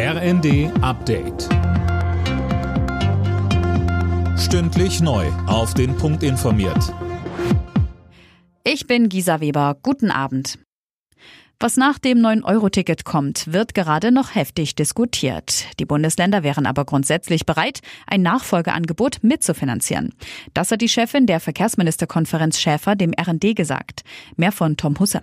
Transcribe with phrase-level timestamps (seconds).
[0.00, 1.48] RND Update.
[4.38, 5.26] Stündlich neu.
[5.48, 6.94] Auf den Punkt informiert.
[8.62, 9.76] Ich bin Gisa Weber.
[9.82, 10.60] Guten Abend.
[11.58, 15.64] Was nach dem 9-Euro-Ticket kommt, wird gerade noch heftig diskutiert.
[15.80, 20.14] Die Bundesländer wären aber grundsätzlich bereit, ein Nachfolgeangebot mitzufinanzieren.
[20.54, 24.04] Das hat die Chefin der Verkehrsministerkonferenz Schäfer dem RND gesagt.
[24.36, 25.22] Mehr von Tom Husse.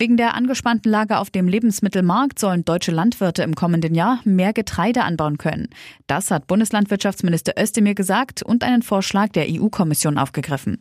[0.00, 5.02] Wegen der angespannten Lage auf dem Lebensmittelmarkt sollen deutsche Landwirte im kommenden Jahr mehr Getreide
[5.02, 5.70] anbauen können.
[6.06, 10.78] Das hat Bundeslandwirtschaftsminister Özdemir gesagt und einen Vorschlag der EU-Kommission aufgegriffen.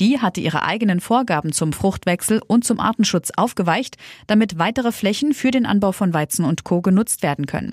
[0.00, 5.50] Die hatte ihre eigenen Vorgaben zum Fruchtwechsel und zum Artenschutz aufgeweicht, damit weitere Flächen für
[5.50, 6.82] den Anbau von Weizen und Co.
[6.82, 7.72] genutzt werden können.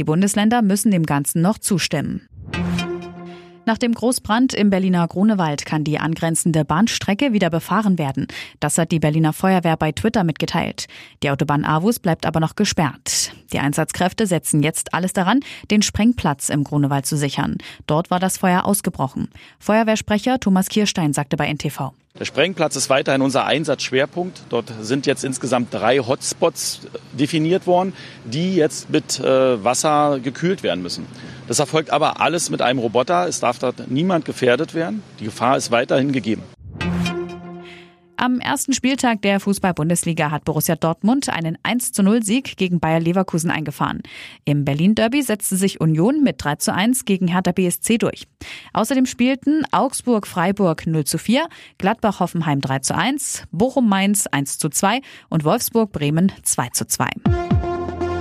[0.00, 2.28] Die Bundesländer müssen dem Ganzen noch zustimmen.
[3.66, 8.26] Nach dem Großbrand im Berliner Grunewald kann die angrenzende Bahnstrecke wieder befahren werden.
[8.60, 10.86] Das hat die Berliner Feuerwehr bei Twitter mitgeteilt.
[11.22, 13.32] Die Autobahn Avus bleibt aber noch gesperrt.
[13.54, 15.40] Die Einsatzkräfte setzen jetzt alles daran,
[15.70, 17.56] den Sprengplatz im Grunewald zu sichern.
[17.86, 19.30] Dort war das Feuer ausgebrochen.
[19.58, 21.92] Feuerwehrsprecher Thomas Kirstein sagte bei NTV.
[22.16, 24.42] Der Sprengplatz ist weiterhin unser Einsatzschwerpunkt.
[24.48, 27.92] Dort sind jetzt insgesamt drei Hotspots definiert worden,
[28.24, 31.06] die jetzt mit äh, Wasser gekühlt werden müssen.
[31.46, 33.28] Das erfolgt aber alles mit einem Roboter.
[33.28, 35.02] Es darf dort niemand gefährdet werden.
[35.20, 36.42] Die Gefahr ist weiterhin gegeben.
[38.16, 42.98] Am ersten Spieltag der Fußball-Bundesliga hat Borussia Dortmund einen 1 zu 0 Sieg gegen Bayer
[42.98, 44.00] Leverkusen eingefahren.
[44.46, 48.26] Im Berlin-Derby setzte sich Union mit 3 zu 1 gegen Hertha BSC durch.
[48.72, 55.44] Außerdem spielten Augsburg-Freiburg 0 zu 4, Gladbach-Hoffenheim 3 zu 1, Bochum-Mainz 1 zu 2 und
[55.44, 57.08] Wolfsburg-Bremen 2 zu 2.